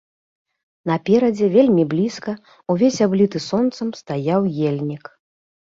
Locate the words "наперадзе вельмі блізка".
0.91-2.31